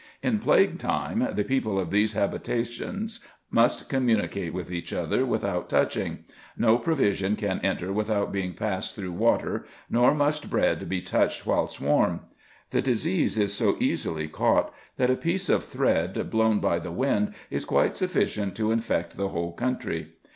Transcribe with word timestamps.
In 0.23 0.39
plague 0.39 0.79
time, 0.79 1.27
the 1.33 1.43
people 1.43 1.79
of 1.79 1.91
these 1.91 2.13
habitations 2.13 3.19
must 3.51 3.87
communicate 3.87 4.51
with 4.51 4.71
each 4.71 4.91
other 4.91 5.27
without 5.27 5.69
touching: 5.69 6.25
no 6.57 6.79
provision 6.79 7.35
can 7.35 7.59
enter 7.59 7.93
without 7.93 8.31
being 8.31 8.55
passed 8.55 8.95
through 8.95 9.11
water, 9.11 9.67
nor 9.91 10.15
must 10.15 10.49
bread 10.49 10.89
be 10.89 11.01
touched 11.01 11.45
whilst 11.45 11.79
warm. 11.79 12.21
The 12.71 12.81
disease 12.81 13.37
is 13.37 13.53
so 13.53 13.77
easily 13.79 14.27
caught, 14.27 14.73
that 14.97 15.11
a 15.11 15.15
piece 15.15 15.49
of 15.49 15.63
thread 15.63 16.31
blown 16.31 16.57
by 16.57 16.79
the 16.79 16.89
wind 16.91 17.35
is 17.51 17.63
quite 17.63 17.95
sufficient 17.95 18.55
to 18.55 18.71
infect 18.71 19.17
the 19.17 19.27
whole 19.29 19.51
country. 19.53 20.13